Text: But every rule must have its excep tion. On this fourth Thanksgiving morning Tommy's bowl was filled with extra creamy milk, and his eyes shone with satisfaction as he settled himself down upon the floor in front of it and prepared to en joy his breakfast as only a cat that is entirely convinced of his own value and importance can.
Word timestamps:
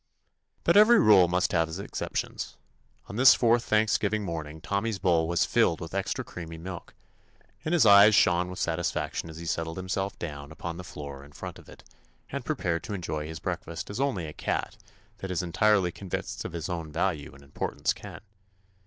But 0.63 0.75
every 0.75 0.97
rule 0.97 1.27
must 1.27 1.51
have 1.51 1.69
its 1.69 1.77
excep 1.77 2.15
tion. 2.15 2.35
On 3.07 3.17
this 3.17 3.35
fourth 3.35 3.63
Thanksgiving 3.65 4.23
morning 4.25 4.59
Tommy's 4.59 4.97
bowl 4.97 5.27
was 5.27 5.45
filled 5.45 5.79
with 5.79 5.93
extra 5.93 6.23
creamy 6.25 6.57
milk, 6.57 6.95
and 7.63 7.71
his 7.71 7.85
eyes 7.85 8.15
shone 8.15 8.49
with 8.49 8.57
satisfaction 8.57 9.29
as 9.29 9.37
he 9.37 9.45
settled 9.45 9.77
himself 9.77 10.17
down 10.17 10.51
upon 10.51 10.77
the 10.77 10.83
floor 10.83 11.23
in 11.23 11.33
front 11.33 11.59
of 11.59 11.69
it 11.69 11.83
and 12.31 12.43
prepared 12.43 12.81
to 12.85 12.95
en 12.95 13.03
joy 13.03 13.27
his 13.27 13.37
breakfast 13.39 13.91
as 13.91 13.99
only 13.99 14.25
a 14.25 14.33
cat 14.33 14.75
that 15.19 15.29
is 15.29 15.43
entirely 15.43 15.91
convinced 15.91 16.45
of 16.45 16.53
his 16.53 16.67
own 16.67 16.91
value 16.91 17.35
and 17.35 17.43
importance 17.43 17.93
can. 17.93 18.21